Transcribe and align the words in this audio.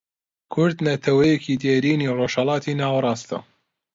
کورد 0.53 0.77
نەتەوەیەکی 0.87 1.59
دێرینی 1.63 2.13
ڕۆژهەڵاتی 2.17 2.79
ناوەڕاستە 2.81 3.39